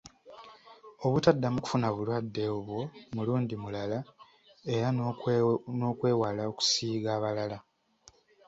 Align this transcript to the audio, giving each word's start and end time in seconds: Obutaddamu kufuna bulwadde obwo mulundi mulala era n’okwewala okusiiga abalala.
Obutaddamu 1.05 1.57
kufuna 1.61 1.87
bulwadde 1.95 2.43
obwo 2.57 2.79
mulundi 3.15 3.55
mulala 3.63 3.99
era 4.73 4.87
n’okwewala 5.79 6.41
okusiiga 6.51 7.09
abalala. 7.17 7.57